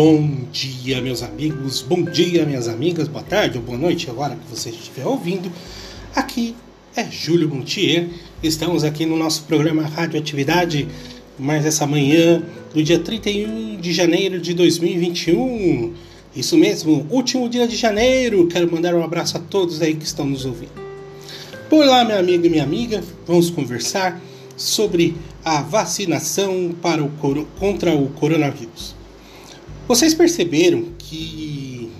Bom 0.00 0.30
dia, 0.52 1.02
meus 1.02 1.24
amigos, 1.24 1.82
bom 1.82 2.04
dia, 2.04 2.46
minhas 2.46 2.68
amigas, 2.68 3.08
boa 3.08 3.24
tarde 3.24 3.58
ou 3.58 3.64
boa 3.64 3.76
noite, 3.76 4.08
agora 4.08 4.36
que 4.36 4.48
você 4.48 4.70
estiver 4.70 5.04
ouvindo. 5.04 5.50
Aqui 6.14 6.54
é 6.94 7.04
Júlio 7.10 7.48
Montier, 7.48 8.08
estamos 8.40 8.84
aqui 8.84 9.04
no 9.04 9.16
nosso 9.16 9.42
programa 9.42 9.82
Radioatividade, 9.82 10.86
mais 11.36 11.66
essa 11.66 11.84
manhã 11.84 12.40
do 12.72 12.80
dia 12.80 13.00
31 13.00 13.80
de 13.80 13.92
janeiro 13.92 14.40
de 14.40 14.54
2021. 14.54 15.92
Isso 16.36 16.56
mesmo, 16.56 17.04
último 17.10 17.48
dia 17.48 17.66
de 17.66 17.74
janeiro. 17.74 18.46
Quero 18.46 18.70
mandar 18.70 18.94
um 18.94 19.02
abraço 19.02 19.36
a 19.36 19.40
todos 19.40 19.82
aí 19.82 19.96
que 19.96 20.04
estão 20.04 20.26
nos 20.26 20.44
ouvindo. 20.44 20.80
Por 21.68 21.84
lá, 21.84 22.04
minha 22.04 22.20
amiga 22.20 22.46
e 22.46 22.50
minha 22.50 22.62
amiga, 22.62 23.02
vamos 23.26 23.50
conversar 23.50 24.20
sobre 24.56 25.16
a 25.44 25.60
vacinação 25.60 26.72
para 26.80 27.02
o, 27.02 27.10
contra 27.58 27.96
o 27.96 28.10
coronavírus. 28.10 28.96
Vocês 29.88 30.12
perceberam 30.12 30.84
que 30.98 31.90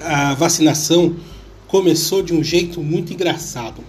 a 0.00 0.32
vacinação 0.32 1.14
começou 1.68 2.22
de 2.22 2.32
um 2.32 2.42
jeito 2.42 2.80
muito 2.82 3.12
engraçado. 3.12 3.84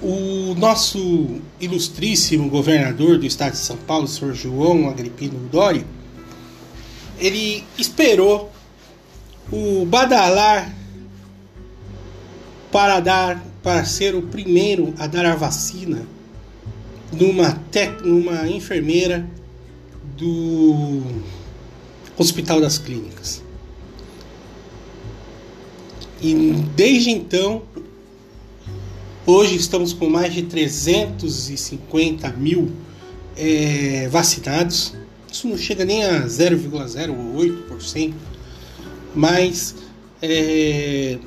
O 0.00 0.54
nosso 0.56 1.40
ilustríssimo 1.60 2.48
governador 2.48 3.18
do 3.18 3.26
estado 3.26 3.52
de 3.52 3.58
São 3.58 3.76
Paulo, 3.76 4.06
Sr. 4.06 4.32
João 4.32 4.88
Agripino 4.88 5.48
Dória, 5.50 5.84
ele 7.18 7.64
esperou 7.76 8.52
o 9.50 9.84
badalar 9.84 10.72
para 12.70 13.00
dar 13.00 13.44
para 13.60 13.84
ser 13.84 14.14
o 14.14 14.22
primeiro 14.22 14.94
a 14.98 15.06
dar 15.06 15.24
a 15.24 15.34
vacina 15.34 16.06
numa, 17.10 17.52
tec, 17.70 18.02
numa 18.02 18.46
enfermeira 18.46 19.26
do 20.16 21.02
Hospital 22.16 22.60
das 22.60 22.78
Clínicas. 22.78 23.42
E 26.22 26.34
desde 26.74 27.10
então, 27.10 27.62
hoje 29.26 29.56
estamos 29.56 29.92
com 29.92 30.08
mais 30.08 30.32
de 30.32 30.42
350 30.42 32.30
mil 32.32 32.70
é, 33.36 34.08
vacinados. 34.08 34.94
Isso 35.30 35.48
não 35.48 35.58
chega 35.58 35.84
nem 35.84 36.04
a 36.04 36.24
0,08%, 36.26 38.14
mas 39.14 39.74
é, 40.22 41.18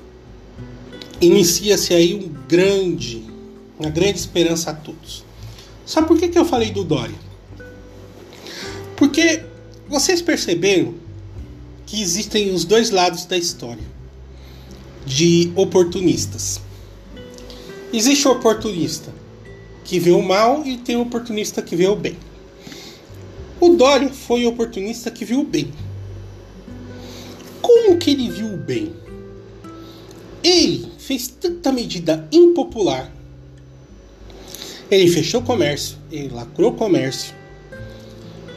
inicia-se 1.19 1.93
aí 1.93 2.15
um 2.15 2.29
grande, 2.47 3.23
uma 3.77 3.89
grande 3.89 4.17
esperança 4.17 4.71
a 4.71 4.73
todos. 4.73 5.23
Sabe 5.85 6.07
por 6.07 6.17
que, 6.17 6.29
que 6.29 6.39
eu 6.39 6.45
falei 6.45 6.71
do 6.71 6.83
Dória? 6.83 7.26
Porque 8.97 9.43
vocês 9.87 10.21
perceberam 10.21 10.95
que 11.85 12.01
existem 12.01 12.53
os 12.53 12.65
dois 12.65 12.89
lados 12.89 13.25
da 13.25 13.37
história 13.37 13.85
de 15.05 15.53
oportunistas. 15.55 16.59
Existe 17.93 18.27
o 18.27 18.31
oportunista 18.31 19.13
que 19.85 19.99
vê 19.99 20.11
o 20.11 20.21
mal 20.21 20.65
e 20.65 20.77
tem 20.77 20.97
o 20.97 21.01
oportunista 21.01 21.61
que 21.61 21.75
vê 21.75 21.87
o 21.87 21.95
bem. 21.95 22.17
O 23.61 23.69
Dória 23.69 24.09
foi 24.09 24.45
o 24.45 24.49
oportunista 24.49 25.09
que 25.09 25.23
viu 25.23 25.41
o 25.41 25.45
bem. 25.45 25.71
Como 27.61 27.97
que 27.97 28.11
ele 28.11 28.29
viu 28.29 28.53
o 28.53 28.57
bem? 28.57 28.93
Ele 30.43 30.91
fez 30.97 31.27
tanta 31.27 31.71
medida 31.71 32.27
impopular. 32.31 33.11
Ele 34.89 35.09
fechou 35.09 35.41
o 35.41 35.43
comércio, 35.43 35.97
ele 36.11 36.29
lacrou 36.29 36.71
o 36.71 36.75
comércio, 36.75 37.33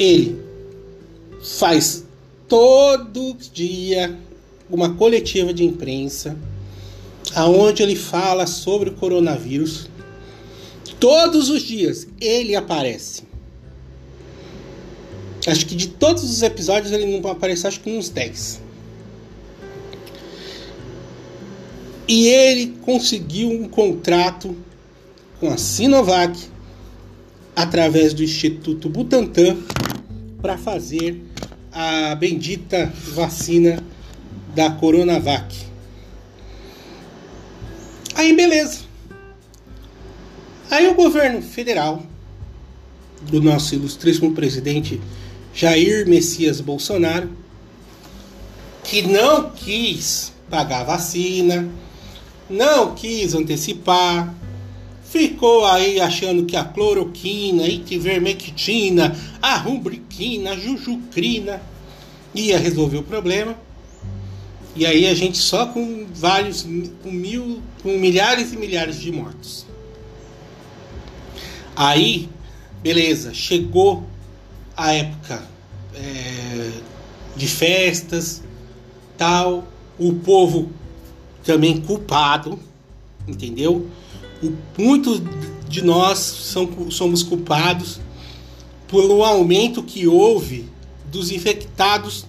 ele 0.01 0.41
faz 1.43 2.05
todo 2.49 3.37
dia 3.53 4.19
uma 4.71 4.95
coletiva 4.95 5.53
de 5.53 5.63
imprensa 5.63 6.37
aonde 7.35 7.83
ele 7.83 7.95
fala 7.95 8.47
sobre 8.47 8.89
o 8.89 8.95
coronavírus. 8.95 9.91
Todos 10.99 11.51
os 11.51 11.63
dias 11.63 12.09
ele 12.19 12.57
aparece. 12.57 13.25
Acho 15.47 15.67
que 15.67 15.75
de 15.75 15.89
todos 15.89 16.25
os 16.25 16.43
episódios 16.43 16.93
ele 16.93 17.19
não 17.19 17.31
aparece, 17.31 17.67
acho 17.67 17.81
que 17.81 17.91
uns 17.91 18.09
10. 18.09 18.61
E 22.09 22.27
ele 22.27 22.75
conseguiu 22.83 23.51
um 23.51 23.69
contrato 23.69 24.57
com 25.39 25.49
a 25.49 25.57
Sinovac 25.57 26.39
através 27.55 28.13
do 28.13 28.23
Instituto 28.23 28.89
Butantan 28.89 29.57
para 30.41 30.57
fazer 30.59 31.23
a 31.73 32.15
bendita 32.15 32.93
vacina 33.15 33.83
da 34.55 34.71
Coronavac. 34.71 35.55
Aí 38.15 38.35
beleza. 38.35 38.81
Aí 40.71 40.89
o 40.89 40.95
governo 40.95 41.43
federal 41.43 42.03
do 43.23 43.43
nosso 43.43 43.75
ilustríssimo 43.75 44.33
presidente 44.33 45.01
Jair 45.55 46.09
Messias 46.09 46.61
Bolsonaro, 46.61 47.31
que 48.85 49.03
não 49.03 49.51
quis 49.51 50.33
pagar 50.49 50.81
a 50.81 50.85
vacina, 50.85 51.69
não 52.49 52.95
quis 52.95 53.35
antecipar, 53.35 54.35
ficou 55.11 55.67
aí 55.67 56.01
achando 56.01 56.47
que 56.47 56.57
a 56.57 56.65
cloroquina, 56.65 57.67
itivermectina, 57.67 59.17
a 59.43 59.57
rubriquina, 59.57 60.53
a 60.53 60.57
jujucrina 60.57 61.61
ia 62.33 62.57
resolver 62.59 62.99
o 62.99 63.03
problema. 63.03 63.57
E 64.77 64.87
aí 64.87 65.09
a 65.09 65.15
gente 65.15 65.37
só 65.37 65.67
com 65.67 66.07
vários, 66.15 66.63
com 67.03 67.11
mil, 67.11 67.61
com 67.83 67.99
milhares 67.99 68.53
e 68.53 68.57
milhares 68.57 69.01
de 69.01 69.11
mortos. 69.11 69.67
Aí, 71.75 72.29
beleza, 72.81 73.35
chegou 73.35 74.05
a 74.77 74.93
época 74.93 75.43
é, 75.93 76.71
de 77.37 77.49
festas, 77.49 78.43
tal, 79.19 79.67
o 79.99 80.15
povo 80.15 80.71
também 81.45 81.81
culpado, 81.81 82.61
entendeu? 83.27 83.89
Muitos 84.77 85.23
de 85.69 85.83
nós 85.83 86.19
são, 86.19 86.91
somos 86.91 87.23
culpados 87.23 88.01
pelo 88.89 89.23
aumento 89.25 89.83
que 89.83 90.07
houve 90.07 90.69
dos 91.11 91.31
infectados 91.31 92.27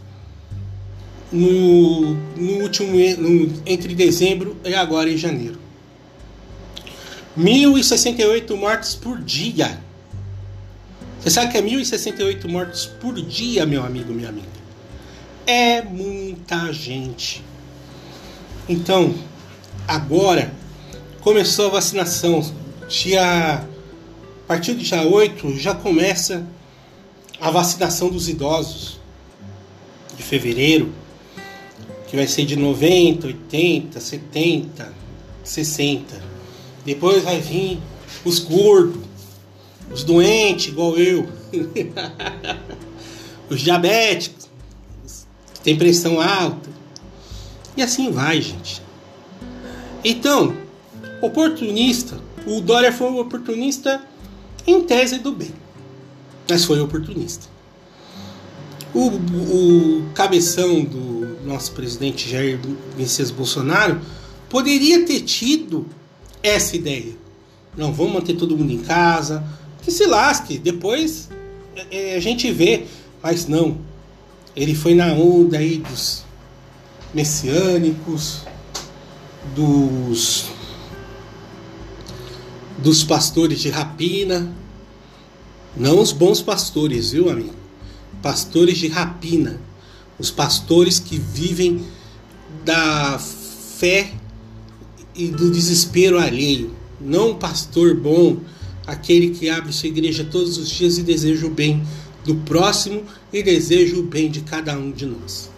no, 1.31 2.13
no 2.35 2.61
último 2.61 2.91
no, 3.17 3.53
entre 3.65 3.95
dezembro 3.95 4.57
e 4.63 4.75
agora 4.75 5.09
em 5.09 5.17
janeiro. 5.17 5.57
1068 7.35 8.55
mortes 8.57 8.93
por 8.93 9.19
dia. 9.19 9.79
Você 11.19 11.29
sabe 11.29 11.51
que 11.51 11.57
é 11.57 11.61
1068 11.61 12.49
mortes 12.49 12.85
por 12.85 13.13
dia, 13.21 13.65
meu 13.65 13.83
amigo, 13.83 14.11
minha 14.13 14.29
amiga? 14.29 14.47
É 15.45 15.81
muita 15.81 16.73
gente. 16.73 17.43
Então, 18.67 19.13
agora 19.87 20.51
começou 21.21 21.67
a 21.67 21.69
vacinação. 21.69 22.43
Dia, 22.89 23.23
a 23.23 23.65
partir 24.47 24.73
do 24.73 24.83
dia 24.83 25.03
8 25.03 25.57
já 25.57 25.73
começa 25.73 26.45
a 27.39 27.49
vacinação 27.49 28.09
dos 28.09 28.27
idosos 28.27 28.99
de 30.17 30.23
fevereiro, 30.23 30.91
que 32.07 32.15
vai 32.15 32.27
ser 32.27 32.45
de 32.45 32.55
90, 32.55 33.27
80, 33.27 33.99
70, 33.99 34.93
60. 35.43 36.21
Depois 36.83 37.23
vai 37.23 37.39
vir 37.39 37.79
os 38.25 38.39
gordos, 38.39 39.01
os 39.91 40.03
doentes, 40.03 40.67
igual 40.67 40.97
eu, 40.97 41.29
os 43.49 43.61
diabéticos, 43.61 44.49
que 45.53 45.61
tem 45.61 45.77
pressão 45.77 46.19
alta. 46.19 46.69
E 47.77 47.81
assim 47.81 48.11
vai, 48.11 48.41
gente. 48.41 48.81
Então, 50.03 50.57
oportunista. 51.21 52.19
O 52.45 52.59
Dória 52.61 52.91
foi 52.91 53.09
um 53.09 53.19
oportunista 53.19 54.01
em 54.65 54.81
tese 54.81 55.19
do 55.19 55.31
bem, 55.31 55.53
mas 56.49 56.65
foi 56.65 56.79
oportunista. 56.79 57.47
O, 58.93 59.07
o 59.07 60.09
cabeção 60.13 60.83
do 60.83 61.45
nosso 61.45 61.71
presidente 61.71 62.29
Jair 62.29 62.59
Messias 62.97 63.31
Bolsonaro 63.31 64.01
poderia 64.49 65.05
ter 65.05 65.21
tido 65.21 65.85
essa 66.43 66.75
ideia. 66.75 67.15
Não, 67.77 67.93
vamos 67.93 68.13
manter 68.13 68.35
todo 68.35 68.57
mundo 68.57 68.71
em 68.71 68.79
casa, 68.79 69.43
que 69.81 69.91
se 69.91 70.05
lasque, 70.05 70.57
depois 70.57 71.29
é, 71.75 72.13
é 72.13 72.15
a 72.15 72.19
gente 72.19 72.51
vê. 72.51 72.85
Mas 73.23 73.47
não, 73.47 73.77
ele 74.55 74.75
foi 74.75 74.93
na 74.93 75.13
onda 75.13 75.57
aí 75.57 75.77
dos 75.77 76.23
messiânicos, 77.13 78.41
dos 79.55 80.49
dos 82.81 83.03
pastores 83.03 83.59
de 83.59 83.69
rapina, 83.69 84.53
não 85.75 85.99
os 85.99 86.11
bons 86.11 86.41
pastores, 86.41 87.11
viu, 87.11 87.29
amigo? 87.29 87.61
pastores 88.21 88.77
de 88.77 88.87
rapina, 88.87 89.59
os 90.19 90.29
pastores 90.29 90.99
que 90.99 91.17
vivem 91.17 91.83
da 92.63 93.19
fé 93.19 94.13
e 95.15 95.27
do 95.27 95.51
desespero 95.51 96.19
alheio. 96.19 96.75
Não 96.99 97.31
um 97.31 97.35
pastor 97.35 97.95
bom, 97.95 98.37
aquele 98.85 99.31
que 99.31 99.49
abre 99.49 99.73
sua 99.73 99.89
igreja 99.89 100.23
todos 100.23 100.57
os 100.57 100.69
dias 100.69 100.97
e 100.97 101.03
deseja 101.03 101.47
o 101.47 101.49
bem 101.49 101.83
do 102.23 102.35
próximo 102.35 103.03
e 103.33 103.41
deseja 103.41 103.97
o 103.97 104.03
bem 104.03 104.29
de 104.29 104.41
cada 104.41 104.77
um 104.77 104.91
de 104.91 105.07
nós. 105.07 105.49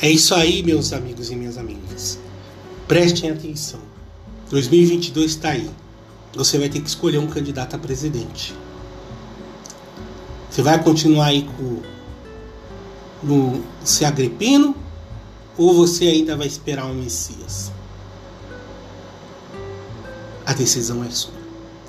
É 0.00 0.08
isso 0.08 0.32
aí, 0.34 0.62
meus 0.62 0.92
amigos 0.92 1.30
e 1.30 1.34
minhas 1.34 1.58
amigas. 1.58 2.20
Prestem 2.86 3.30
atenção. 3.30 3.80
2022 4.50 5.30
está 5.30 5.50
aí. 5.50 5.68
Você 6.34 6.58
vai 6.58 6.68
ter 6.68 6.80
que 6.80 6.88
escolher 6.88 7.18
um 7.18 7.26
candidato 7.26 7.74
a 7.74 7.78
presidente. 7.78 8.54
Você 10.50 10.62
vai 10.62 10.82
continuar 10.82 11.26
aí 11.26 11.48
com 11.56 11.82
no 13.22 13.62
se 13.84 14.04
agripino 14.04 14.74
ou 15.56 15.74
você 15.74 16.06
ainda 16.06 16.36
vai 16.36 16.46
esperar 16.46 16.86
o 16.86 16.94
Messias? 16.94 17.72
A 20.46 20.52
decisão 20.52 21.04
é 21.04 21.10
sua. 21.10 21.34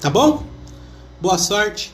Tá 0.01 0.09
bom? 0.09 0.43
Boa 1.21 1.37
sorte. 1.37 1.93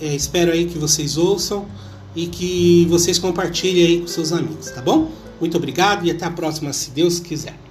É, 0.00 0.14
espero 0.14 0.52
aí 0.52 0.66
que 0.66 0.78
vocês 0.78 1.16
ouçam 1.16 1.66
e 2.14 2.26
que 2.26 2.86
vocês 2.88 3.18
compartilhem 3.18 3.86
aí 3.86 4.00
com 4.00 4.06
seus 4.06 4.32
amigos, 4.32 4.70
tá 4.70 4.80
bom? 4.80 5.10
Muito 5.40 5.56
obrigado 5.56 6.04
e 6.06 6.10
até 6.10 6.24
a 6.24 6.30
próxima, 6.30 6.72
se 6.72 6.90
Deus 6.90 7.18
quiser. 7.18 7.67